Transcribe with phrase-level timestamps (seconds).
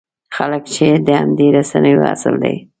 [0.35, 2.55] خلک چې د همدې رسنیو اصل دی.